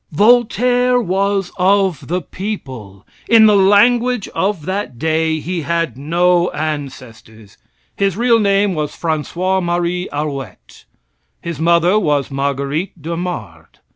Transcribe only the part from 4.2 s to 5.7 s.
of that day, he